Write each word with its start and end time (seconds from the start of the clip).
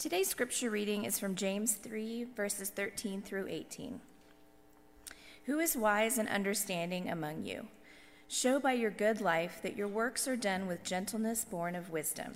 Today's 0.00 0.28
scripture 0.28 0.70
reading 0.70 1.04
is 1.04 1.18
from 1.18 1.34
James 1.34 1.74
3, 1.74 2.24
verses 2.34 2.70
13 2.70 3.20
through 3.20 3.48
18. 3.48 4.00
Who 5.44 5.58
is 5.58 5.76
wise 5.76 6.16
and 6.16 6.26
understanding 6.26 7.10
among 7.10 7.44
you? 7.44 7.66
Show 8.26 8.58
by 8.60 8.72
your 8.72 8.90
good 8.90 9.20
life 9.20 9.60
that 9.62 9.76
your 9.76 9.88
works 9.88 10.26
are 10.26 10.38
done 10.38 10.66
with 10.66 10.84
gentleness 10.84 11.44
born 11.44 11.74
of 11.74 11.90
wisdom. 11.90 12.32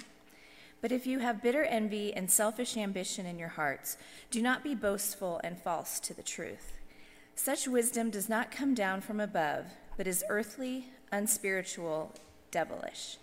But 0.82 0.92
if 0.92 1.06
you 1.06 1.21
have 1.21 1.42
bitter 1.42 1.64
envy 1.64 2.12
and 2.12 2.30
selfish 2.30 2.77
ambition 2.77 3.24
in 3.24 3.38
your 3.38 3.49
hearts, 3.49 3.96
do 4.31 4.42
not 4.42 4.62
be 4.62 4.74
boastful 4.74 5.40
and 5.42 5.58
false 5.58 5.99
to 6.01 6.12
the 6.12 6.22
truth. 6.22 6.74
Such 7.35 7.67
wisdom 7.67 8.10
does 8.10 8.28
not 8.28 8.51
come 8.51 8.74
down 8.74 9.01
from 9.01 9.21
above, 9.21 9.65
but 9.96 10.06
is 10.06 10.22
earthly, 10.28 10.88
unspiritual, 11.10 12.12
devilish. 12.51 13.17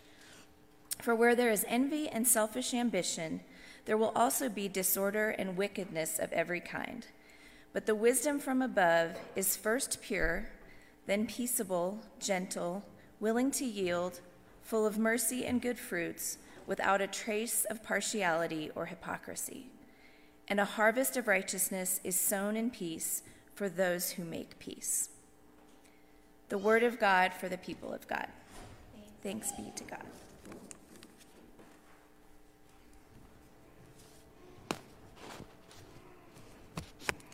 For 0.98 1.14
where 1.14 1.36
there 1.36 1.52
is 1.52 1.64
envy 1.68 2.10
and 2.10 2.28
selfish 2.28 2.74
ambition, 2.74 3.42
there 3.86 3.98
will 3.98 4.12
also 4.16 4.50
be 4.50 4.68
disorder 4.68 5.30
and 5.30 5.58
wickedness 5.58 6.20
of 6.20 6.32
every 6.32 6.60
kind. 6.60 7.08
But 7.74 7.86
the 7.86 7.96
wisdom 7.96 8.40
from 8.40 8.62
above 8.62 9.12
is 9.36 9.56
first 9.56 10.02
pure, 10.02 10.50
then 11.06 11.26
peaceable, 11.26 12.00
gentle, 12.20 12.84
willing 13.20 13.52
to 13.52 13.66
yield, 13.66 14.20
full 14.62 14.86
of 14.86 14.98
mercy 14.98 15.46
and 15.46 15.62
good 15.62 15.80
fruits, 15.80 16.38
without 16.68 17.02
a 17.02 17.08
trace 17.08 17.66
of 17.66 17.84
partiality 17.84 18.70
or 18.76 18.86
hypocrisy. 18.86 19.68
And 20.48 20.60
a 20.60 20.66
harvest 20.66 21.18
of 21.18 21.28
righteousness 21.28 22.00
is 22.04 22.16
sown 22.16 22.56
in 22.56 22.72
peace 22.72 23.24
for 23.56 23.70
those 23.70 24.12
who 24.12 24.24
make 24.24 24.60
peace. 24.60 25.10
The 26.50 26.58
word 26.58 26.84
of 26.84 27.00
God 27.00 27.34
for 27.34 27.48
the 27.48 27.58
people 27.58 27.94
of 27.94 28.08
God. 28.08 28.28
Thanks 29.24 29.52
be 29.52 29.72
to 29.76 29.84
God. 29.84 30.06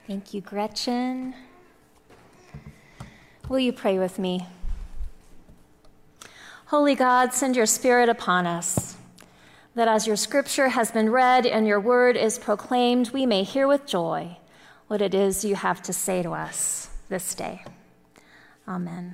Thank 0.07 0.33
you, 0.33 0.39
Gretchen. 0.39 1.35
Will 3.49 3.59
you 3.59 3.73
pray 3.73 3.99
with 3.99 4.17
me? 4.17 4.47
Holy 6.67 6.95
God, 6.95 7.33
send 7.33 7.57
your 7.57 7.65
Spirit 7.65 8.07
upon 8.07 8.47
us, 8.47 8.95
that 9.75 9.89
as 9.89 10.07
your 10.07 10.15
scripture 10.15 10.69
has 10.69 10.91
been 10.91 11.09
read 11.09 11.45
and 11.45 11.67
your 11.67 11.81
word 11.81 12.15
is 12.15 12.39
proclaimed, 12.39 13.09
we 13.09 13.25
may 13.25 13.43
hear 13.43 13.67
with 13.67 13.85
joy 13.85 14.37
what 14.87 15.01
it 15.01 15.13
is 15.13 15.43
you 15.43 15.55
have 15.55 15.81
to 15.81 15.91
say 15.91 16.23
to 16.23 16.31
us 16.31 16.87
this 17.09 17.35
day. 17.35 17.65
Amen. 18.65 19.13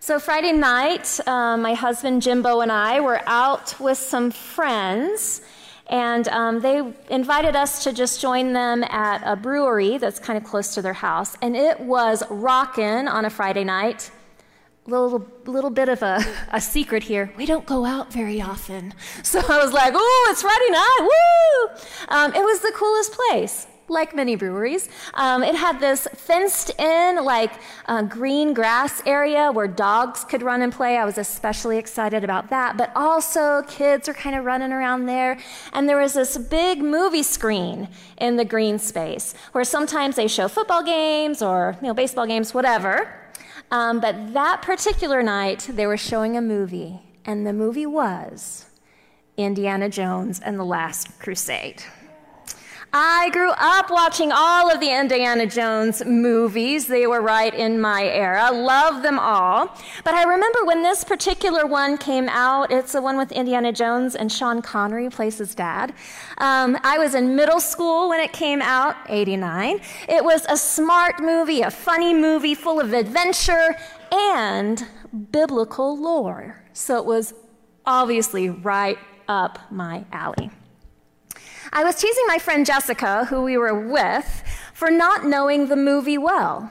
So, 0.00 0.18
Friday 0.18 0.52
night, 0.52 1.20
uh, 1.26 1.58
my 1.58 1.74
husband 1.74 2.22
Jimbo 2.22 2.60
and 2.62 2.72
I 2.72 3.00
were 3.00 3.20
out 3.26 3.78
with 3.78 3.98
some 3.98 4.30
friends 4.30 5.42
and 5.88 6.26
um, 6.28 6.60
they 6.60 6.82
invited 7.10 7.54
us 7.54 7.84
to 7.84 7.92
just 7.92 8.20
join 8.20 8.52
them 8.52 8.82
at 8.84 9.22
a 9.24 9.36
brewery 9.36 9.98
that's 9.98 10.18
kind 10.18 10.36
of 10.36 10.44
close 10.44 10.74
to 10.74 10.82
their 10.82 10.92
house. 10.92 11.36
And 11.40 11.56
it 11.56 11.78
was 11.80 12.24
rockin' 12.28 13.06
on 13.06 13.24
a 13.24 13.30
Friday 13.30 13.64
night. 13.64 14.10
Little, 14.88 15.26
little 15.46 15.70
bit 15.70 15.88
of 15.88 16.02
a, 16.02 16.24
a 16.52 16.60
secret 16.60 17.02
here. 17.02 17.32
We 17.36 17.46
don't 17.46 17.66
go 17.66 17.84
out 17.84 18.12
very 18.12 18.40
often. 18.40 18.94
So 19.22 19.40
I 19.40 19.64
was 19.64 19.72
like, 19.72 19.92
oh, 19.96 20.28
it's 20.30 20.42
Friday 20.42 20.70
night. 20.70 20.98
Woo! 21.00 22.16
Um, 22.16 22.34
it 22.34 22.44
was 22.44 22.60
the 22.60 22.72
coolest 22.74 23.12
place 23.12 23.66
like 23.88 24.14
many 24.14 24.36
breweries. 24.36 24.88
Um, 25.14 25.42
it 25.42 25.54
had 25.54 25.80
this 25.80 26.06
fenced 26.14 26.70
in, 26.78 27.24
like 27.24 27.52
uh, 27.86 28.02
green 28.02 28.52
grass 28.54 29.02
area 29.06 29.50
where 29.52 29.68
dogs 29.68 30.24
could 30.24 30.42
run 30.42 30.62
and 30.62 30.72
play. 30.72 30.96
I 30.96 31.04
was 31.04 31.18
especially 31.18 31.78
excited 31.78 32.24
about 32.24 32.50
that. 32.50 32.76
But 32.76 32.90
also, 32.96 33.62
kids 33.62 34.08
are 34.08 34.14
kind 34.14 34.36
of 34.36 34.44
running 34.44 34.72
around 34.72 35.06
there. 35.06 35.38
And 35.72 35.88
there 35.88 35.98
was 35.98 36.14
this 36.14 36.36
big 36.36 36.82
movie 36.82 37.22
screen 37.22 37.88
in 38.18 38.36
the 38.36 38.44
green 38.44 38.78
space 38.78 39.34
where 39.52 39.64
sometimes 39.64 40.16
they 40.16 40.28
show 40.28 40.48
football 40.48 40.82
games 40.82 41.42
or 41.42 41.76
you 41.80 41.88
know, 41.88 41.94
baseball 41.94 42.26
games, 42.26 42.52
whatever. 42.54 43.12
Um, 43.70 44.00
but 44.00 44.32
that 44.32 44.62
particular 44.62 45.22
night, 45.22 45.68
they 45.70 45.86
were 45.86 45.96
showing 45.96 46.36
a 46.36 46.40
movie, 46.40 47.00
and 47.24 47.44
the 47.44 47.52
movie 47.52 47.86
was 47.86 48.66
Indiana 49.36 49.88
Jones 49.88 50.38
and 50.40 50.58
the 50.58 50.64
Last 50.64 51.18
Crusade. 51.18 51.82
I 52.92 53.28
grew 53.32 53.50
up 53.50 53.90
watching 53.90 54.32
all 54.32 54.70
of 54.70 54.80
the 54.80 54.88
Indiana 54.88 55.46
Jones 55.46 56.04
movies. 56.04 56.86
They 56.86 57.06
were 57.06 57.20
right 57.20 57.52
in 57.52 57.80
my 57.80 58.04
era. 58.04 58.50
Love 58.52 59.02
them 59.02 59.18
all. 59.18 59.76
But 60.04 60.14
I 60.14 60.22
remember 60.22 60.64
when 60.64 60.82
this 60.82 61.04
particular 61.04 61.66
one 61.66 61.98
came 61.98 62.28
out, 62.28 62.70
it's 62.70 62.92
the 62.92 63.02
one 63.02 63.18
with 63.18 63.32
Indiana 63.32 63.72
Jones 63.72 64.14
and 64.14 64.30
Sean 64.32 64.62
Connery 64.62 65.10
plays 65.10 65.38
his 65.38 65.54
dad. 65.54 65.92
Um, 66.38 66.78
I 66.84 66.98
was 66.98 67.14
in 67.14 67.36
middle 67.36 67.60
school 67.60 68.08
when 68.08 68.20
it 68.20 68.32
came 68.32 68.62
out, 68.62 68.96
89. 69.08 69.80
It 70.08 70.24
was 70.24 70.46
a 70.48 70.56
smart 70.56 71.20
movie, 71.20 71.60
a 71.62 71.70
funny 71.70 72.14
movie 72.14 72.54
full 72.54 72.80
of 72.80 72.92
adventure 72.94 73.76
and 74.10 74.86
biblical 75.32 76.00
lore. 76.00 76.62
So 76.72 76.96
it 76.96 77.04
was 77.04 77.34
obviously 77.84 78.48
right 78.48 78.98
up 79.28 79.58
my 79.70 80.04
alley. 80.12 80.50
I 81.72 81.84
was 81.84 81.96
teasing 81.96 82.24
my 82.26 82.38
friend 82.38 82.64
Jessica, 82.64 83.26
who 83.26 83.42
we 83.42 83.56
were 83.58 83.88
with, 83.88 84.42
for 84.74 84.90
not 84.90 85.24
knowing 85.24 85.68
the 85.68 85.76
movie 85.76 86.18
well 86.18 86.70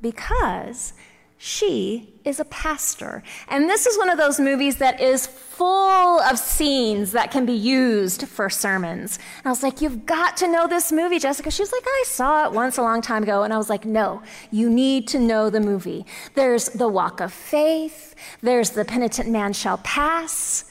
because 0.00 0.92
she 1.36 2.14
is 2.24 2.40
a 2.40 2.44
pastor. 2.46 3.22
And 3.48 3.68
this 3.68 3.86
is 3.86 3.98
one 3.98 4.08
of 4.08 4.16
those 4.16 4.40
movies 4.40 4.76
that 4.76 5.00
is 5.00 5.26
full 5.26 6.20
of 6.20 6.38
scenes 6.38 7.12
that 7.12 7.30
can 7.30 7.44
be 7.44 7.52
used 7.52 8.26
for 8.28 8.48
sermons. 8.48 9.18
And 9.38 9.46
I 9.46 9.50
was 9.50 9.62
like, 9.62 9.80
You've 9.80 10.06
got 10.06 10.36
to 10.38 10.48
know 10.48 10.66
this 10.66 10.90
movie, 10.90 11.18
Jessica. 11.18 11.50
She 11.50 11.62
was 11.62 11.72
like, 11.72 11.84
I 11.86 12.04
saw 12.06 12.46
it 12.46 12.52
once 12.52 12.78
a 12.78 12.82
long 12.82 13.02
time 13.02 13.22
ago. 13.24 13.42
And 13.42 13.52
I 13.52 13.58
was 13.58 13.68
like, 13.68 13.84
No, 13.84 14.22
you 14.50 14.70
need 14.70 15.06
to 15.08 15.18
know 15.18 15.50
the 15.50 15.60
movie. 15.60 16.06
There's 16.34 16.70
the 16.70 16.88
walk 16.88 17.20
of 17.20 17.32
faith, 17.32 18.14
there's 18.40 18.70
the 18.70 18.84
penitent 18.84 19.28
man 19.28 19.52
shall 19.52 19.78
pass. 19.78 20.64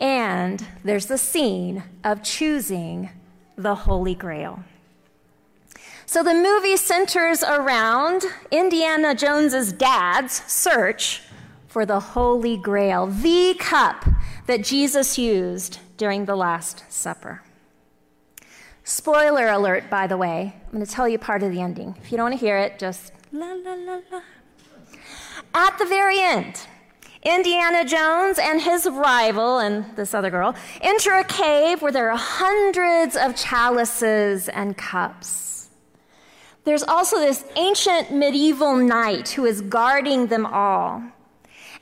And 0.00 0.66
there's 0.82 1.06
the 1.06 1.18
scene 1.18 1.84
of 2.02 2.22
choosing 2.22 3.10
the 3.56 3.74
Holy 3.74 4.14
Grail. 4.14 4.64
So 6.06 6.24
the 6.24 6.34
movie 6.34 6.76
centers 6.76 7.44
around 7.44 8.24
Indiana 8.50 9.14
Jones's 9.14 9.72
dad's 9.72 10.42
search 10.50 11.22
for 11.68 11.86
the 11.86 12.00
Holy 12.00 12.56
Grail, 12.56 13.06
the 13.06 13.54
cup 13.60 14.06
that 14.46 14.64
Jesus 14.64 15.18
used 15.18 15.78
during 15.98 16.24
the 16.24 16.34
Last 16.34 16.82
Supper. 16.90 17.42
Spoiler 18.82 19.48
alert, 19.48 19.88
by 19.88 20.08
the 20.08 20.16
way. 20.16 20.56
I'm 20.66 20.72
going 20.72 20.84
to 20.84 20.90
tell 20.90 21.08
you 21.08 21.18
part 21.18 21.44
of 21.44 21.52
the 21.52 21.60
ending. 21.60 21.94
If 22.02 22.10
you 22.10 22.16
don't 22.16 22.30
want 22.30 22.40
to 22.40 22.44
hear 22.44 22.56
it, 22.56 22.78
just 22.78 23.12
la 23.30 23.52
la 23.52 23.74
la 23.74 24.00
la. 24.10 24.22
At 25.54 25.78
the 25.78 25.84
very 25.84 26.18
end, 26.18 26.66
Indiana 27.22 27.84
Jones 27.84 28.38
and 28.38 28.62
his 28.62 28.88
rival, 28.88 29.58
and 29.58 29.94
this 29.96 30.14
other 30.14 30.30
girl, 30.30 30.54
enter 30.80 31.12
a 31.12 31.24
cave 31.24 31.82
where 31.82 31.92
there 31.92 32.10
are 32.10 32.16
hundreds 32.16 33.14
of 33.14 33.36
chalices 33.36 34.48
and 34.48 34.76
cups. 34.76 35.68
There's 36.64 36.82
also 36.82 37.18
this 37.18 37.44
ancient 37.56 38.12
medieval 38.12 38.76
knight 38.76 39.30
who 39.30 39.44
is 39.44 39.60
guarding 39.60 40.28
them 40.28 40.46
all. 40.46 41.02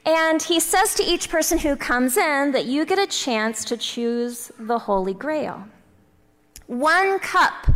And 0.04 0.42
he 0.42 0.58
says 0.58 0.94
to 0.94 1.02
each 1.02 1.28
person 1.28 1.58
who 1.58 1.76
comes 1.76 2.16
in 2.16 2.52
that 2.52 2.66
you 2.66 2.84
get 2.84 2.98
a 2.98 3.06
chance 3.06 3.64
to 3.66 3.76
choose 3.76 4.50
the 4.58 4.78
Holy 4.78 5.14
Grail. 5.14 5.68
One 6.66 7.18
cup 7.18 7.68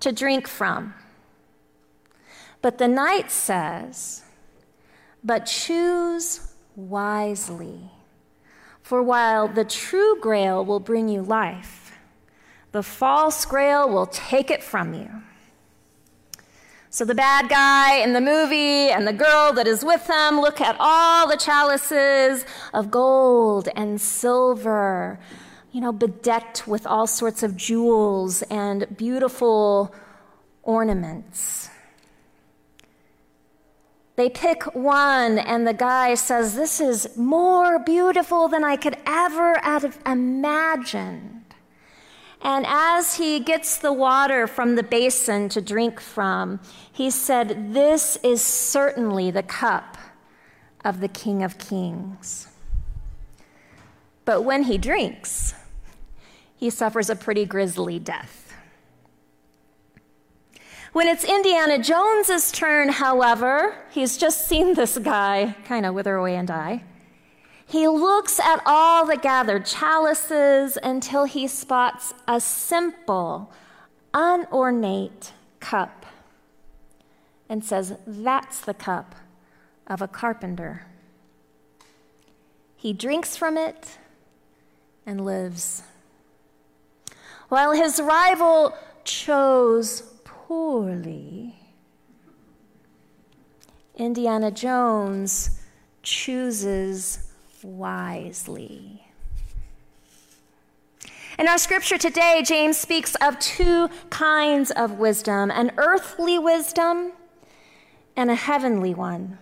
to 0.00 0.12
drink 0.12 0.46
from. 0.46 0.94
But 2.62 2.78
the 2.78 2.88
knight 2.88 3.30
says, 3.30 4.22
but 5.22 5.46
choose 5.46 6.53
wisely. 6.76 7.90
For 8.82 9.02
while 9.02 9.48
the 9.48 9.64
true 9.64 10.20
grail 10.20 10.64
will 10.64 10.80
bring 10.80 11.08
you 11.08 11.22
life, 11.22 11.92
the 12.72 12.82
false 12.82 13.44
grail 13.46 13.88
will 13.88 14.06
take 14.06 14.50
it 14.50 14.62
from 14.62 14.94
you. 14.94 15.08
So 16.90 17.04
the 17.04 17.14
bad 17.14 17.48
guy 17.48 17.96
in 17.96 18.12
the 18.12 18.20
movie 18.20 18.88
and 18.88 19.04
the 19.04 19.12
girl 19.12 19.52
that 19.54 19.66
is 19.66 19.84
with 19.84 20.08
him 20.08 20.40
look 20.40 20.60
at 20.60 20.76
all 20.78 21.26
the 21.26 21.36
chalices 21.36 22.44
of 22.72 22.90
gold 22.90 23.68
and 23.74 24.00
silver, 24.00 25.18
you 25.72 25.80
know, 25.80 25.90
bedecked 25.92 26.68
with 26.68 26.86
all 26.86 27.08
sorts 27.08 27.42
of 27.42 27.56
jewels 27.56 28.42
and 28.42 28.86
beautiful 28.96 29.92
ornaments. 30.62 31.68
They 34.16 34.30
pick 34.30 34.74
one, 34.74 35.38
and 35.38 35.66
the 35.66 35.74
guy 35.74 36.14
says, 36.14 36.54
This 36.54 36.80
is 36.80 37.16
more 37.16 37.80
beautiful 37.80 38.46
than 38.46 38.62
I 38.62 38.76
could 38.76 38.96
ever 39.06 39.58
have 39.58 39.98
imagined. 40.06 41.44
And 42.40 42.64
as 42.68 43.16
he 43.16 43.40
gets 43.40 43.78
the 43.78 43.92
water 43.92 44.46
from 44.46 44.76
the 44.76 44.82
basin 44.82 45.48
to 45.48 45.60
drink 45.60 45.98
from, 45.98 46.60
he 46.92 47.10
said, 47.10 47.74
This 47.74 48.16
is 48.22 48.40
certainly 48.40 49.30
the 49.30 49.42
cup 49.42 49.96
of 50.84 51.00
the 51.00 51.08
King 51.08 51.42
of 51.42 51.58
Kings. 51.58 52.48
But 54.24 54.42
when 54.42 54.64
he 54.64 54.78
drinks, 54.78 55.54
he 56.54 56.70
suffers 56.70 57.10
a 57.10 57.16
pretty 57.16 57.46
grisly 57.46 57.98
death. 57.98 58.43
When 60.94 61.08
it's 61.08 61.24
Indiana 61.24 61.82
Jones's 61.82 62.52
turn, 62.52 62.88
however, 62.88 63.74
he's 63.90 64.16
just 64.16 64.46
seen 64.46 64.74
this 64.74 64.96
guy 64.96 65.56
kind 65.64 65.84
of 65.84 65.92
wither 65.92 66.14
away 66.14 66.36
and 66.36 66.46
die. 66.46 66.84
He 67.66 67.88
looks 67.88 68.38
at 68.38 68.62
all 68.64 69.04
the 69.04 69.16
gathered 69.16 69.66
chalices 69.66 70.78
until 70.80 71.24
he 71.24 71.48
spots 71.48 72.14
a 72.28 72.40
simple, 72.40 73.50
unornate 74.14 75.32
cup 75.58 76.06
and 77.48 77.64
says, 77.64 77.94
That's 78.06 78.60
the 78.60 78.72
cup 78.72 79.16
of 79.88 80.00
a 80.00 80.06
carpenter. 80.06 80.86
He 82.76 82.92
drinks 82.92 83.36
from 83.36 83.58
it 83.58 83.98
and 85.04 85.24
lives. 85.24 85.82
While 87.48 87.72
his 87.72 88.00
rival 88.00 88.78
chose 89.02 90.13
poorly, 90.46 91.54
Indiana 93.96 94.50
Jones 94.50 95.60
chooses 96.02 97.32
wisely. 97.62 99.06
In 101.38 101.48
our 101.48 101.56
scripture 101.56 101.96
today, 101.96 102.42
James 102.44 102.76
speaks 102.76 103.14
of 103.16 103.38
two 103.38 103.88
kinds 104.10 104.70
of 104.70 104.98
wisdom 104.98 105.50
an 105.50 105.72
earthly 105.78 106.38
wisdom 106.38 107.12
and 108.14 108.30
a 108.30 108.34
heavenly 108.34 108.94
one. 108.94 109.38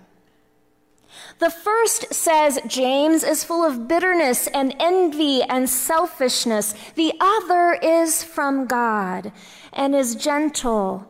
The 1.42 1.50
first 1.50 2.14
says 2.14 2.60
James 2.68 3.24
is 3.24 3.42
full 3.42 3.64
of 3.64 3.88
bitterness 3.88 4.46
and 4.46 4.76
envy 4.78 5.42
and 5.42 5.68
selfishness. 5.68 6.72
The 6.94 7.14
other 7.18 7.72
is 7.82 8.22
from 8.22 8.66
God 8.66 9.32
and 9.72 9.92
is 9.92 10.14
gentle, 10.14 11.04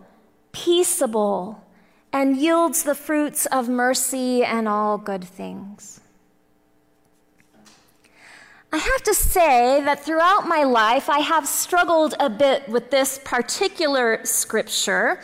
peaceable, 0.53 1.63
and 2.15 2.39
yields 2.39 2.83
the 2.83 2.95
fruits 2.95 3.45
of 3.45 3.69
mercy 3.69 4.43
and 4.43 4.67
all 4.67 4.97
good 4.97 5.23
things. 5.23 6.01
I 8.73 8.79
have 8.79 9.03
to 9.03 9.13
say 9.13 9.83
that 9.85 10.03
throughout 10.03 10.49
my 10.49 10.65
life, 10.65 11.11
I 11.11 11.19
have 11.19 11.47
struggled 11.47 12.15
a 12.19 12.31
bit 12.31 12.67
with 12.71 12.91
this 12.91 13.21
particular 13.23 14.25
scripture 14.25 15.21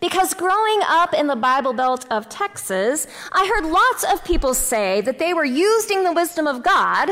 because 0.00 0.34
growing 0.34 0.80
up 0.86 1.12
in 1.12 1.26
the 1.26 1.36
Bible 1.36 1.72
Belt 1.72 2.06
of 2.10 2.28
Texas, 2.28 3.06
I 3.32 3.46
heard 3.46 3.68
lots 3.70 4.04
of 4.04 4.24
people 4.24 4.54
say 4.54 5.00
that 5.00 5.18
they 5.18 5.34
were 5.34 5.44
using 5.44 6.04
the 6.04 6.12
wisdom 6.12 6.46
of 6.46 6.62
God, 6.62 7.10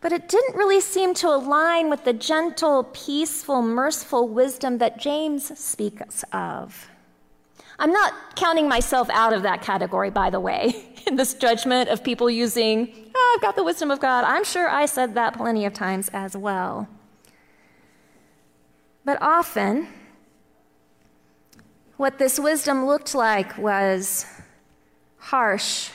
but 0.00 0.12
it 0.12 0.28
didn't 0.28 0.56
really 0.56 0.80
seem 0.80 1.14
to 1.14 1.28
align 1.28 1.90
with 1.90 2.04
the 2.04 2.12
gentle, 2.12 2.84
peaceful, 2.92 3.62
merciful 3.62 4.28
wisdom 4.28 4.78
that 4.78 4.98
James 4.98 5.58
speaks 5.58 6.24
of. 6.32 6.88
I'm 7.78 7.90
not 7.90 8.36
counting 8.36 8.68
myself 8.68 9.10
out 9.10 9.32
of 9.32 9.42
that 9.42 9.62
category, 9.62 10.10
by 10.10 10.30
the 10.30 10.38
way, 10.38 10.92
in 11.06 11.16
this 11.16 11.34
judgment 11.34 11.88
of 11.88 12.04
people 12.04 12.30
using, 12.30 13.10
oh, 13.14 13.34
I've 13.34 13.42
got 13.42 13.56
the 13.56 13.64
wisdom 13.64 13.90
of 13.90 13.98
God. 14.00 14.24
I'm 14.24 14.44
sure 14.44 14.68
I 14.68 14.86
said 14.86 15.14
that 15.14 15.36
plenty 15.36 15.64
of 15.64 15.72
times 15.72 16.08
as 16.12 16.36
well. 16.36 16.88
But 19.04 19.18
often, 19.20 19.88
what 22.04 22.18
this 22.18 22.38
wisdom 22.38 22.84
looked 22.84 23.14
like 23.14 23.56
was 23.56 24.26
harsh, 25.16 25.88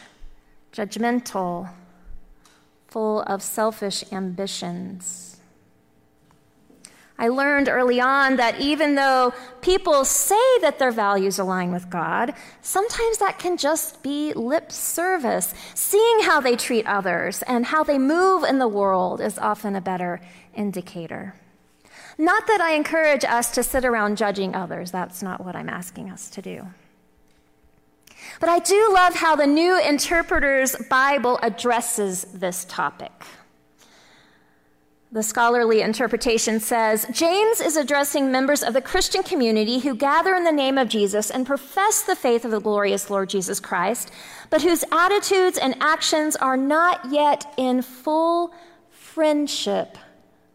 judgmental, 0.74 1.70
full 2.88 3.22
of 3.28 3.44
selfish 3.44 4.04
ambitions. 4.12 5.38
I 7.20 7.28
learned 7.28 7.70
early 7.70 8.02
on 8.02 8.38
that 8.38 8.60
even 8.60 8.96
though 8.96 9.36
people 9.62 10.04
say 10.04 10.48
that 10.62 10.80
their 10.80 10.90
values 10.90 11.38
align 11.38 11.72
with 11.72 11.92
God, 11.92 12.34
sometimes 12.64 13.20
that 13.20 13.38
can 13.38 13.56
just 13.56 14.02
be 14.02 14.34
lip 14.34 14.72
service. 14.72 15.54
Seeing 15.76 16.22
how 16.22 16.42
they 16.42 16.56
treat 16.56 16.88
others 16.88 17.44
and 17.44 17.68
how 17.68 17.84
they 17.84 18.00
move 18.00 18.44
in 18.44 18.58
the 18.58 18.68
world 18.68 19.22
is 19.22 19.38
often 19.38 19.76
a 19.76 19.82
better 19.82 20.22
indicator. 20.56 21.36
Not 22.20 22.48
that 22.48 22.60
I 22.60 22.74
encourage 22.74 23.24
us 23.24 23.50
to 23.52 23.64
sit 23.64 23.86
around 23.86 24.18
judging 24.18 24.54
others, 24.54 24.92
that's 24.92 25.24
not 25.24 25.44
what 25.44 25.56
I'm 25.56 25.70
asking 25.70 26.10
us 26.10 26.30
to 26.32 26.42
do. 26.42 26.68
But 28.42 28.50
I 28.50 28.60
do 28.60 28.92
love 28.94 29.16
how 29.16 29.38
the 29.38 29.48
New 29.48 29.80
Interpreter's 29.80 30.76
Bible 30.90 31.40
addresses 31.42 32.26
this 32.34 32.66
topic. 32.66 33.14
The 35.14 35.24
scholarly 35.24 35.80
interpretation 35.80 36.60
says 36.60 37.08
James 37.10 37.62
is 37.62 37.78
addressing 37.78 38.30
members 38.30 38.64
of 38.64 38.74
the 38.74 38.82
Christian 38.82 39.24
community 39.24 39.80
who 39.80 39.96
gather 39.96 40.36
in 40.36 40.44
the 40.44 40.52
name 40.52 40.78
of 40.78 40.90
Jesus 40.90 41.32
and 41.32 41.48
profess 41.48 42.02
the 42.02 42.18
faith 42.18 42.44
of 42.44 42.52
the 42.52 42.60
glorious 42.60 43.10
Lord 43.10 43.30
Jesus 43.30 43.62
Christ, 43.62 44.12
but 44.50 44.62
whose 44.62 44.84
attitudes 44.92 45.58
and 45.58 45.74
actions 45.80 46.36
are 46.36 46.58
not 46.58 47.10
yet 47.10 47.54
in 47.56 47.82
full 47.82 48.54
friendship 48.90 49.98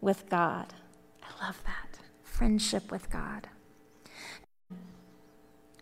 with 0.03 0.29
God. 0.29 0.74
Love 1.47 1.63
that. 1.67 1.99
Friendship 2.23 2.91
with 2.91 3.11
God. 3.11 3.49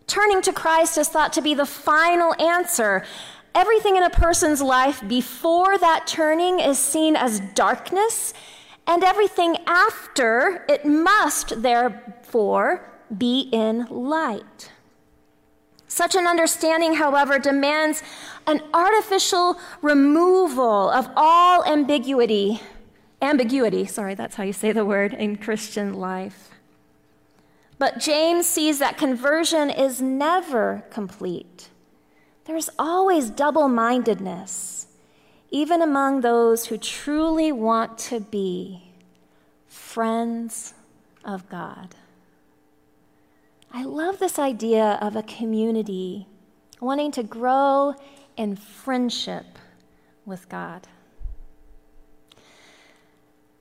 Turning 0.07 0.41
to 0.41 0.51
Christ 0.51 0.97
is 0.97 1.07
thought 1.07 1.31
to 1.31 1.41
be 1.41 1.53
the 1.53 1.65
final 1.65 2.35
answer. 2.35 3.05
Everything 3.55 3.95
in 3.95 4.03
a 4.03 4.09
person's 4.09 4.61
life 4.61 5.01
before 5.07 5.77
that 5.77 6.05
turning 6.05 6.59
is 6.59 6.77
seen 6.77 7.15
as 7.15 7.39
darkness 7.55 8.33
and 8.87 9.05
everything 9.05 9.55
after 9.65 10.65
it 10.67 10.85
must 10.85 11.61
therefore 11.61 12.91
be 13.17 13.47
in 13.53 13.85
light. 13.85 14.69
Such 15.87 16.13
an 16.15 16.27
understanding, 16.27 16.95
however, 16.95 17.39
demands 17.39 18.03
an 18.47 18.61
artificial 18.73 19.57
removal 19.81 20.89
of 20.89 21.09
all 21.15 21.63
ambiguity. 21.63 22.59
Ambiguity, 23.23 23.85
sorry, 23.85 24.15
that's 24.15 24.35
how 24.35 24.43
you 24.43 24.51
say 24.51 24.73
the 24.73 24.83
word 24.83 25.13
in 25.13 25.37
Christian 25.37 25.93
life. 25.93 26.49
But 27.79 27.97
James 27.97 28.45
sees 28.45 28.79
that 28.79 28.97
conversion 28.97 29.69
is 29.69 30.01
never 30.01 30.83
complete. 30.89 31.69
There's 32.43 32.69
always 32.77 33.29
double 33.29 33.69
mindedness 33.69 34.87
even 35.49 35.81
among 35.81 36.19
those 36.19 36.65
who 36.65 36.77
truly 36.77 37.51
want 37.51 37.97
to 37.99 38.19
be 38.19 38.91
friends 39.67 40.73
of 41.23 41.47
God. 41.47 41.95
I 43.71 43.83
love 43.83 44.19
this 44.19 44.37
idea 44.37 44.97
of 44.99 45.15
a 45.15 45.23
community 45.23 46.27
wanting 46.81 47.11
to 47.13 47.23
grow 47.23 47.95
in 48.35 48.55
friendship 48.55 49.45
with 50.25 50.49
God. 50.49 50.87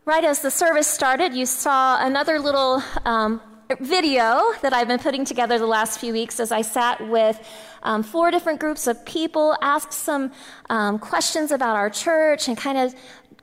Right 0.04 0.25
as 0.25 0.42
the 0.42 0.50
service 0.50 0.88
started, 0.88 1.32
you 1.32 1.47
saw 1.47 2.04
another 2.04 2.40
little 2.40 2.82
um, 3.04 3.40
video 3.78 4.52
that 4.61 4.73
I've 4.73 4.88
been 4.88 4.99
putting 4.99 5.25
together 5.25 5.61
the 5.61 5.66
last 5.66 6.00
few 6.00 6.12
weeks 6.12 6.40
as 6.40 6.50
I 6.50 6.62
sat 6.62 7.09
with 7.09 7.38
um, 7.85 8.02
four 8.02 8.32
different 8.32 8.59
groups 8.59 8.88
of 8.88 9.06
people, 9.06 9.56
asked 9.62 9.92
some 9.92 10.32
um, 10.68 10.99
questions 10.99 11.52
about 11.52 11.76
our 11.76 11.88
church, 11.88 12.49
and 12.49 12.56
kind 12.56 12.78
of 12.78 12.97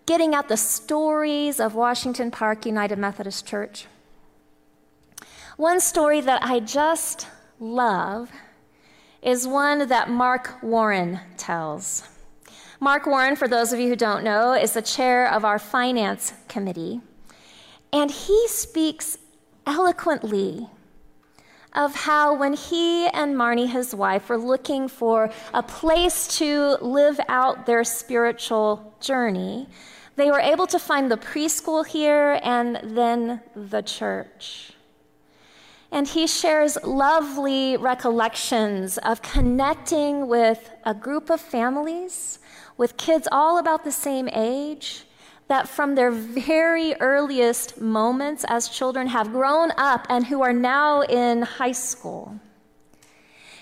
getting 0.06 0.36
at 0.36 0.50
the 0.50 0.58
stories 0.58 1.62
of 1.62 1.76
Washington 1.76 2.30
Park 2.30 2.66
United 2.66 3.00
Methodist 3.00 3.48
Church. 3.48 3.86
One 5.56 5.80
story 5.80 6.20
that 6.20 6.44
I 6.44 6.60
just 6.60 7.26
love 7.62 8.30
is 9.22 9.48
one 9.48 9.88
that 9.88 10.10
Mark 10.10 10.62
Warren 10.62 11.22
tells. 11.38 12.04
Mark 12.82 13.06
Warren, 13.06 13.36
for 13.36 13.50
those 13.50 13.74
of 13.74 13.80
you 13.80 13.90
who 13.90 13.96
don't 13.98 14.24
know, 14.24 14.54
is 14.54 14.72
the 14.72 14.82
chair 14.82 15.30
of 15.30 15.44
our 15.44 15.60
finance 15.60 16.32
committee. 16.48 17.02
And 17.92 18.10
he 18.10 18.48
speaks 18.48 19.18
eloquently 19.68 20.70
of 21.74 21.94
how 21.94 22.34
when 22.34 22.54
he 22.54 23.08
and 23.08 23.36
Marnie, 23.36 23.68
his 23.68 23.94
wife, 23.94 24.30
were 24.30 24.38
looking 24.38 24.88
for 24.88 25.30
a 25.54 25.62
place 25.62 26.38
to 26.38 26.78
live 26.80 27.20
out 27.28 27.66
their 27.66 27.84
spiritual 27.84 28.94
journey, 29.02 29.68
they 30.16 30.32
were 30.32 30.40
able 30.40 30.68
to 30.68 30.80
find 30.80 31.12
the 31.12 31.18
preschool 31.18 31.86
here 31.86 32.40
and 32.44 32.80
then 32.82 33.42
the 33.56 33.82
church. 33.82 34.72
And 35.92 36.08
he 36.08 36.28
shares 36.28 36.78
lovely 36.84 37.76
recollections 37.76 38.98
of 39.00 39.22
connecting 39.22 40.28
with 40.28 40.72
a 40.86 40.94
group 40.94 41.30
of 41.30 41.42
families 41.42 42.40
with 42.80 42.96
kids 42.96 43.28
all 43.30 43.60
about 43.60 43.84
the 43.84 43.92
same 43.92 44.30
age 44.30 45.04
that 45.50 45.68
from 45.68 45.96
their 45.96 46.10
very 46.10 46.96
earliest 47.02 47.82
moments 47.82 48.46
as 48.48 48.70
children 48.70 49.08
have 49.08 49.34
grown 49.34 49.70
up 49.78 50.08
and 50.10 50.28
who 50.28 50.42
are 50.42 50.54
now 50.54 51.02
in 51.02 51.42
high 51.42 51.74
school. 51.74 52.40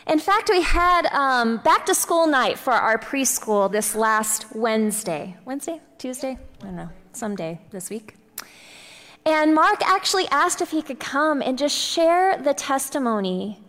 In 0.05 0.19
fact, 0.19 0.51
we 0.51 0.62
had 0.62 1.07
um, 1.07 1.57
back 1.57 1.88
to 1.88 1.95
school 1.95 2.27
night 2.27 2.59
for 2.59 2.74
our 2.74 3.00
preschool 3.00 3.71
this 3.71 3.95
last 3.95 4.55
Wednesday. 4.55 5.36
Wednesday? 5.45 5.81
Tuesday? 5.97 6.38
I 6.62 6.65
don't 6.65 6.75
know, 6.75 6.89
someday 7.12 7.59
this 7.71 7.89
week. 7.89 8.15
And 9.25 9.55
Mark 9.55 9.81
actually 9.83 10.27
asked 10.27 10.62
if 10.62 10.69
he 10.69 10.83
could 10.83 11.00
come 11.00 11.41
and 11.41 11.57
just 11.57 11.75
share 11.75 12.38
the 12.38 12.53
testimony 12.53 13.63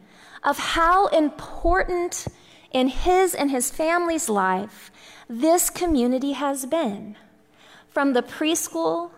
of 0.44 0.58
how 0.58 1.06
important 1.06 2.26
in 2.70 2.88
his 2.88 3.34
and 3.34 3.50
his 3.50 3.70
family's 3.70 4.28
life 4.28 4.90
this 5.28 5.70
community 5.70 6.32
has 6.32 6.66
been. 6.66 7.16
From 7.88 8.12
the 8.12 8.22
preschool 8.22 9.10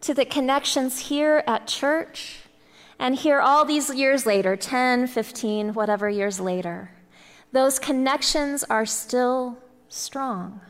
to 0.00 0.14
the 0.14 0.24
connections 0.24 1.08
here 1.08 1.42
at 1.46 1.66
church, 1.66 2.40
and 2.98 3.14
here 3.16 3.40
all 3.40 3.64
these 3.64 3.94
years 3.94 4.26
later 4.26 4.56
10, 4.56 5.06
15, 5.06 5.74
whatever 5.74 6.08
years 6.08 6.40
later 6.40 6.90
those 7.52 7.78
connections 7.78 8.64
are 8.64 8.86
still 8.86 9.58
strong. 9.88 10.60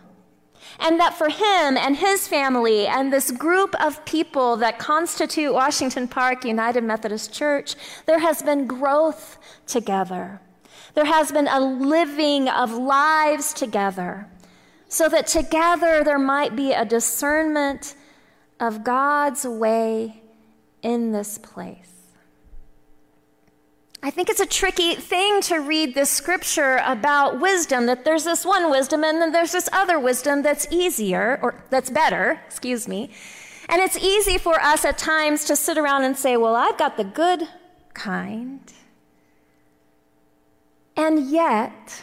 And 0.78 1.00
that 1.00 1.14
for 1.14 1.28
him 1.28 1.76
and 1.76 1.96
his 1.96 2.28
family 2.28 2.86
and 2.86 3.12
this 3.12 3.30
group 3.30 3.74
of 3.80 4.04
people 4.04 4.56
that 4.56 4.78
constitute 4.78 5.52
Washington 5.52 6.06
Park 6.06 6.44
United 6.44 6.84
Methodist 6.84 7.32
Church, 7.32 7.74
there 8.06 8.20
has 8.20 8.42
been 8.42 8.66
growth 8.66 9.38
together. 9.66 10.40
There 10.94 11.06
has 11.06 11.32
been 11.32 11.48
a 11.48 11.60
living 11.60 12.48
of 12.48 12.72
lives 12.72 13.52
together, 13.52 14.26
so 14.90 15.08
that 15.08 15.28
together 15.28 16.02
there 16.04 16.18
might 16.18 16.56
be 16.56 16.72
a 16.72 16.84
discernment 16.84 17.94
of 18.58 18.82
God's 18.82 19.46
way 19.46 20.20
in 20.82 21.12
this 21.12 21.38
place. 21.38 22.12
I 24.02 24.10
think 24.10 24.28
it's 24.28 24.40
a 24.40 24.46
tricky 24.46 24.96
thing 24.96 25.42
to 25.42 25.58
read 25.58 25.94
this 25.94 26.10
scripture 26.10 26.82
about 26.84 27.38
wisdom 27.38 27.86
that 27.86 28.04
there's 28.04 28.24
this 28.24 28.44
one 28.44 28.68
wisdom 28.68 29.04
and 29.04 29.22
then 29.22 29.30
there's 29.30 29.52
this 29.52 29.68
other 29.72 29.98
wisdom 29.98 30.42
that's 30.42 30.66
easier 30.72 31.38
or 31.40 31.62
that's 31.70 31.90
better, 31.90 32.40
excuse 32.46 32.88
me. 32.88 33.10
And 33.68 33.80
it's 33.80 33.96
easy 33.96 34.38
for 34.38 34.60
us 34.60 34.84
at 34.84 34.98
times 34.98 35.44
to 35.44 35.54
sit 35.54 35.78
around 35.78 36.02
and 36.02 36.16
say, 36.16 36.36
well, 36.36 36.56
I've 36.56 36.78
got 36.78 36.96
the 36.96 37.04
good 37.04 37.46
kind. 37.94 38.60
And 40.96 41.30
yet, 41.30 42.02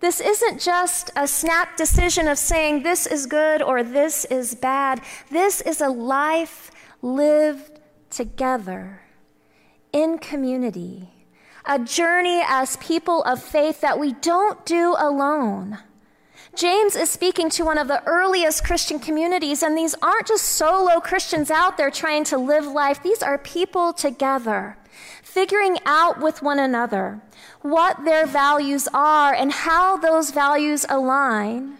this 0.00 0.20
isn't 0.20 0.60
just 0.60 1.10
a 1.16 1.26
snap 1.26 1.76
decision 1.76 2.28
of 2.28 2.38
saying 2.38 2.82
this 2.82 3.06
is 3.06 3.26
good 3.26 3.62
or 3.62 3.82
this 3.82 4.24
is 4.26 4.54
bad. 4.54 5.00
This 5.30 5.60
is 5.62 5.80
a 5.80 5.88
life 5.88 6.70
lived 7.00 7.80
together 8.10 9.00
in 9.92 10.18
community, 10.18 11.08
a 11.64 11.78
journey 11.78 12.42
as 12.46 12.76
people 12.76 13.22
of 13.24 13.42
faith 13.42 13.80
that 13.80 13.98
we 13.98 14.12
don't 14.14 14.64
do 14.66 14.94
alone. 14.98 15.78
James 16.54 16.96
is 16.96 17.10
speaking 17.10 17.50
to 17.50 17.64
one 17.64 17.78
of 17.78 17.88
the 17.88 18.02
earliest 18.04 18.64
Christian 18.64 18.98
communities, 18.98 19.62
and 19.62 19.76
these 19.76 19.94
aren't 20.00 20.28
just 20.28 20.44
solo 20.44 21.00
Christians 21.00 21.50
out 21.50 21.76
there 21.76 21.90
trying 21.90 22.24
to 22.24 22.38
live 22.38 22.66
life. 22.66 23.02
These 23.02 23.22
are 23.22 23.36
people 23.38 23.92
together, 23.92 24.78
figuring 25.36 25.78
out 25.84 26.18
with 26.18 26.40
one 26.40 26.58
another 26.58 27.20
what 27.60 28.06
their 28.06 28.24
values 28.24 28.88
are 28.94 29.34
and 29.34 29.52
how 29.52 29.94
those 29.94 30.30
values 30.30 30.86
align 30.88 31.76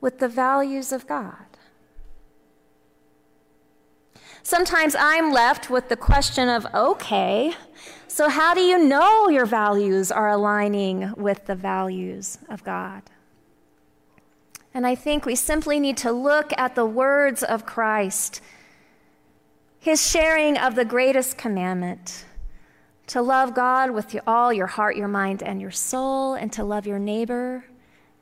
with 0.00 0.20
the 0.20 0.28
values 0.28 0.90
of 0.90 1.06
God. 1.06 1.44
Sometimes 4.42 4.96
I'm 4.98 5.30
left 5.30 5.68
with 5.68 5.90
the 5.90 5.98
question 5.98 6.48
of 6.48 6.66
okay, 6.72 7.52
so 8.06 8.30
how 8.30 8.54
do 8.54 8.62
you 8.62 8.82
know 8.82 9.28
your 9.28 9.44
values 9.44 10.10
are 10.10 10.30
aligning 10.30 11.12
with 11.14 11.44
the 11.44 11.54
values 11.54 12.38
of 12.48 12.64
God? 12.64 13.02
And 14.72 14.86
I 14.86 14.94
think 14.94 15.26
we 15.26 15.34
simply 15.34 15.78
need 15.78 15.98
to 15.98 16.10
look 16.10 16.54
at 16.56 16.74
the 16.74 16.86
words 16.86 17.42
of 17.42 17.66
Christ, 17.66 18.40
his 19.78 20.10
sharing 20.10 20.56
of 20.56 20.74
the 20.74 20.86
greatest 20.86 21.36
commandment 21.36 22.24
to 23.08 23.22
love 23.22 23.54
God 23.54 23.90
with 23.90 24.16
all 24.26 24.52
your 24.52 24.66
heart, 24.66 24.96
your 24.96 25.08
mind, 25.08 25.42
and 25.42 25.60
your 25.60 25.70
soul, 25.70 26.34
and 26.34 26.52
to 26.52 26.62
love 26.62 26.86
your 26.86 26.98
neighbor 26.98 27.64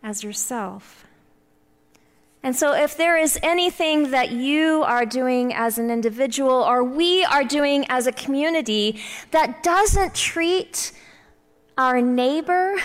as 0.02 0.24
yourself. 0.24 1.04
And 2.42 2.54
so, 2.54 2.72
if 2.72 2.96
there 2.96 3.16
is 3.16 3.38
anything 3.42 4.12
that 4.12 4.30
you 4.30 4.84
are 4.84 5.04
doing 5.04 5.52
as 5.52 5.78
an 5.78 5.90
individual 5.90 6.62
or 6.62 6.84
we 6.84 7.24
are 7.24 7.42
doing 7.42 7.84
as 7.88 8.06
a 8.06 8.12
community 8.12 9.00
that 9.32 9.64
doesn't 9.64 10.14
treat 10.14 10.92
our 11.76 12.00
neighbor 12.00 12.76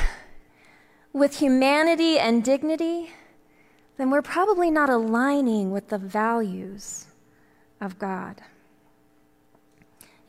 with 1.13 1.37
humanity 1.37 2.17
and 2.17 2.43
dignity, 2.43 3.11
then 3.97 4.09
we're 4.09 4.23
probably 4.23 4.71
not 4.71 4.89
aligning 4.89 5.71
with 5.71 5.89
the 5.89 5.99
values 5.99 7.05
of 7.79 7.99
God. 7.99 8.41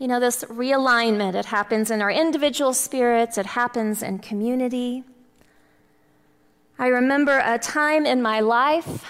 You 0.02 0.08
know, 0.08 0.18
this 0.18 0.42
realignment, 0.42 1.36
it 1.36 1.44
happens 1.44 1.88
in 1.88 2.02
our 2.02 2.10
individual 2.10 2.74
spirits, 2.74 3.38
it 3.38 3.46
happens 3.46 4.02
in 4.02 4.18
community. 4.18 5.04
I 6.76 6.88
remember 6.88 7.40
a 7.44 7.56
time 7.56 8.04
in 8.04 8.20
my 8.20 8.40
life 8.40 9.04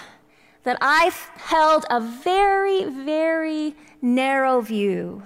that 0.61 0.77
I 0.81 1.11
held 1.37 1.87
a 1.89 1.99
very, 1.99 2.83
very 2.83 3.73
narrow 4.03 4.61
view 4.61 5.23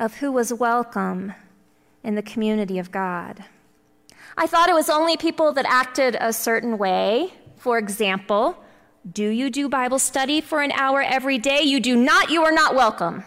of 0.00 0.14
who 0.14 0.32
was 0.32 0.52
welcome 0.52 1.32
in 2.02 2.16
the 2.16 2.22
community 2.22 2.80
of 2.80 2.90
God. 2.90 3.44
I 4.36 4.48
thought 4.48 4.68
it 4.68 4.74
was 4.74 4.90
only 4.90 5.16
people 5.16 5.52
that 5.52 5.66
acted 5.68 6.16
a 6.20 6.32
certain 6.32 6.76
way. 6.76 7.34
For 7.56 7.78
example, 7.78 8.56
do 9.12 9.28
you 9.28 9.48
do 9.48 9.68
Bible 9.68 10.00
study 10.00 10.40
for 10.40 10.60
an 10.60 10.72
hour 10.72 11.00
every 11.00 11.38
day? 11.38 11.60
You 11.60 11.78
do 11.78 11.94
not, 11.94 12.30
you 12.30 12.42
are 12.42 12.50
not 12.50 12.74
welcome. 12.74 13.22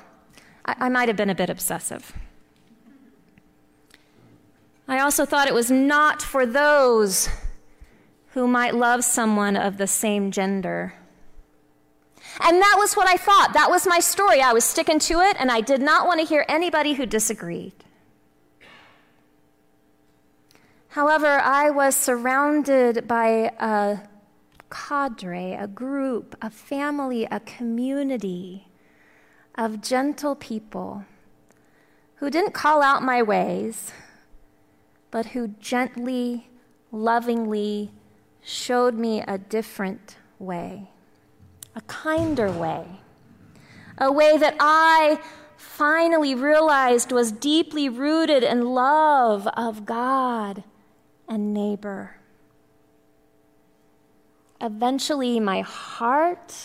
I, 0.65 0.75
I 0.79 0.89
might 0.89 1.07
have 1.07 1.17
been 1.17 1.29
a 1.29 1.35
bit 1.35 1.49
obsessive. 1.49 2.13
I 4.87 4.99
also 4.99 5.25
thought 5.25 5.47
it 5.47 5.53
was 5.53 5.71
not 5.71 6.21
for 6.21 6.45
those 6.45 7.29
who 8.33 8.47
might 8.47 8.75
love 8.75 9.03
someone 9.03 9.55
of 9.55 9.77
the 9.77 9.87
same 9.87 10.29
gender. 10.29 10.93
And 12.41 12.61
that 12.61 12.75
was 12.77 12.95
what 12.95 13.07
I 13.07 13.15
thought. 13.15 13.53
That 13.53 13.69
was 13.69 13.87
my 13.87 13.99
story. 13.99 14.41
I 14.41 14.53
was 14.53 14.63
sticking 14.65 14.99
to 14.99 15.21
it, 15.21 15.37
and 15.39 15.49
I 15.49 15.61
did 15.61 15.81
not 15.81 16.05
want 16.05 16.19
to 16.19 16.25
hear 16.25 16.45
anybody 16.49 16.93
who 16.93 17.05
disagreed. 17.05 17.73
However, 20.89 21.27
I 21.27 21.69
was 21.69 21.95
surrounded 21.95 23.07
by 23.07 23.51
a 23.59 23.99
cadre, 24.69 25.53
a 25.53 25.67
group, 25.67 26.35
a 26.41 26.49
family, 26.49 27.25
a 27.31 27.39
community 27.39 28.67
of 29.57 29.81
gentle 29.81 30.35
people 30.35 31.05
who 32.15 32.29
didn't 32.29 32.53
call 32.53 32.81
out 32.81 33.03
my 33.03 33.21
ways, 33.21 33.91
but 35.11 35.27
who 35.27 35.47
gently, 35.47 36.49
lovingly 36.91 37.91
showed 38.43 38.95
me 38.95 39.21
a 39.21 39.37
different 39.37 40.17
way 40.39 40.89
a 41.75 41.81
kinder 41.81 42.49
way, 42.51 42.85
a 43.97 44.11
way 44.11 44.37
that 44.37 44.55
I 44.59 45.19
finally 45.57 46.33
realized 46.33 47.11
was 47.11 47.31
deeply 47.31 47.89
rooted 47.89 48.43
in 48.43 48.73
love 48.73 49.47
of 49.49 49.85
God 49.85 50.63
and 51.27 51.53
neighbor. 51.53 52.17
Eventually, 54.61 55.39
my 55.39 55.61
heart 55.61 56.55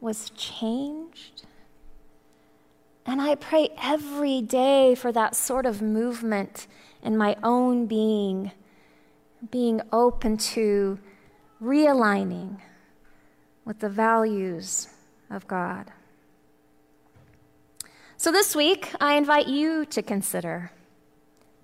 was 0.00 0.30
changed. 0.30 1.44
And 3.08 3.22
I 3.22 3.36
pray 3.36 3.70
every 3.82 4.42
day 4.42 4.94
for 4.94 5.12
that 5.12 5.34
sort 5.34 5.64
of 5.64 5.80
movement 5.80 6.66
in 7.02 7.16
my 7.16 7.38
own 7.42 7.86
being, 7.86 8.52
being 9.50 9.80
open 9.90 10.36
to 10.52 10.98
realigning 11.58 12.60
with 13.64 13.78
the 13.78 13.88
values 13.88 14.88
of 15.30 15.48
God. 15.48 15.90
So 18.18 18.30
this 18.30 18.54
week, 18.54 18.92
I 19.00 19.14
invite 19.14 19.48
you 19.48 19.86
to 19.86 20.02
consider 20.02 20.70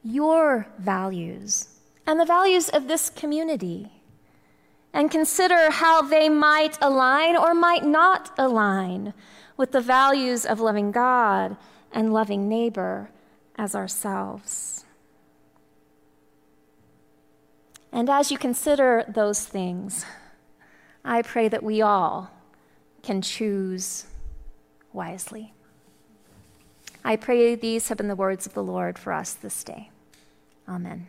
your 0.03 0.67
values 0.79 1.69
and 2.07 2.19
the 2.19 2.25
values 2.25 2.71
of 2.71 2.89
this 2.89 3.11
community 3.11 3.93
and 4.95 5.11
consider 5.11 5.71
how 5.71 6.01
they 6.01 6.31
might 6.31 6.79
align 6.81 7.37
or 7.37 7.53
might 7.53 7.85
not 7.85 8.31
align 8.39 9.13
with 9.57 9.73
the 9.73 9.81
values 9.81 10.45
of 10.45 10.61
loving 10.61 10.91
God 10.91 11.57
and 11.93 12.13
loving 12.13 12.49
neighbor 12.49 13.11
as 13.57 13.75
ourselves. 13.75 14.85
And 17.93 18.11
as 18.11 18.33
you 18.33 18.39
consider 18.39 19.05
those 19.07 19.45
things, 19.45 20.05
I 21.05 21.23
pray 21.23 21.49
that 21.49 21.63
we 21.63 21.81
all 21.81 22.31
can 23.03 23.23
choose 23.23 24.07
wisely. 24.93 25.53
I 27.05 27.17
pray 27.17 27.55
these 27.55 27.89
have 27.89 27.99
been 27.99 28.09
the 28.09 28.17
words 28.17 28.47
of 28.47 28.55
the 28.55 28.63
Lord 28.63 28.99
for 28.99 29.13
us 29.13 29.35
this 29.35 29.63
day. 29.63 29.91
Amen. 30.69 31.07